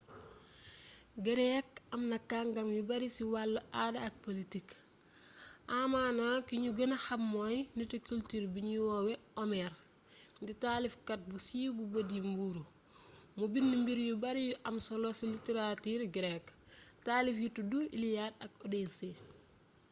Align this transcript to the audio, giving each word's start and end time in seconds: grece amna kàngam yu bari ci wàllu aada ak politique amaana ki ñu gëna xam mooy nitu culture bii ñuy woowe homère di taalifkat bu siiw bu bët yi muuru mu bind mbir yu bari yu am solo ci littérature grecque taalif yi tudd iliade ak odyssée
grece 1.25 1.69
amna 1.95 2.17
kàngam 2.29 2.69
yu 2.77 2.81
bari 2.89 3.07
ci 3.15 3.23
wàllu 3.33 3.59
aada 3.81 3.99
ak 4.07 4.13
politique 4.25 4.75
amaana 5.79 6.25
ki 6.47 6.55
ñu 6.63 6.69
gëna 6.77 6.95
xam 7.05 7.21
mooy 7.33 7.57
nitu 7.77 7.97
culture 8.07 8.47
bii 8.53 8.65
ñuy 8.67 8.83
woowe 8.89 9.13
homère 9.37 9.75
di 10.45 10.53
taalifkat 10.63 11.19
bu 11.29 11.37
siiw 11.45 11.71
bu 11.77 11.83
bët 11.93 12.07
yi 12.15 12.21
muuru 12.33 12.63
mu 13.37 13.45
bind 13.53 13.71
mbir 13.81 13.99
yu 14.07 14.15
bari 14.23 14.41
yu 14.49 14.55
am 14.67 14.77
solo 14.87 15.07
ci 15.17 15.25
littérature 15.33 16.05
grecque 16.15 16.51
taalif 17.05 17.37
yi 17.43 17.49
tudd 17.55 17.73
iliade 17.97 18.37
ak 18.45 18.51
odyssée 18.65 19.15